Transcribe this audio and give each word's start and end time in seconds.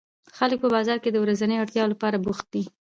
خلک 0.37 0.57
په 0.61 0.69
بازار 0.75 0.97
کې 1.03 1.09
د 1.11 1.17
ورځنیو 1.23 1.61
اړتیاوو 1.63 1.91
لپاره 1.93 2.21
بوخت 2.25 2.45
دي 2.53 2.63